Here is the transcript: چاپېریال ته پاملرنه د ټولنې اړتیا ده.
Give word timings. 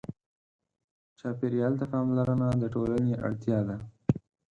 چاپېریال 1.19 1.73
ته 1.79 1.85
پاملرنه 1.91 2.47
د 2.61 2.63
ټولنې 2.73 3.13
اړتیا 3.27 3.59
ده. 3.67 3.77